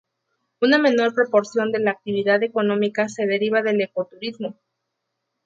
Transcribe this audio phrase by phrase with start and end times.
[0.61, 4.55] Una menor proporción de la actividad económica se deriva del ecoturismo.